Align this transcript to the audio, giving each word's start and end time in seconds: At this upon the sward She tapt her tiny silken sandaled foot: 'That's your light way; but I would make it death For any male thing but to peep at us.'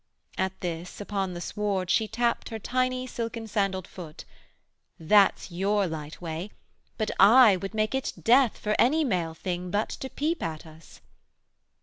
At 0.35 0.59
this 0.61 0.99
upon 0.99 1.35
the 1.35 1.41
sward 1.41 1.91
She 1.91 2.07
tapt 2.07 2.49
her 2.49 2.57
tiny 2.57 3.05
silken 3.05 3.45
sandaled 3.47 3.85
foot: 3.87 4.25
'That's 4.97 5.51
your 5.51 5.85
light 5.85 6.19
way; 6.19 6.49
but 6.97 7.11
I 7.19 7.55
would 7.57 7.75
make 7.75 7.93
it 7.93 8.13
death 8.19 8.57
For 8.57 8.75
any 8.79 9.03
male 9.03 9.35
thing 9.35 9.69
but 9.69 9.89
to 9.89 10.09
peep 10.09 10.41
at 10.41 10.65
us.' 10.65 11.01